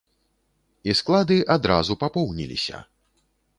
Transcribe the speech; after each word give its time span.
І 0.91 0.95
склады 1.01 1.37
адразу 1.57 1.99
папоўніліся! 2.07 2.83